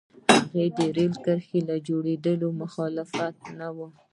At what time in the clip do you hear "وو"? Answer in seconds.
3.75-3.87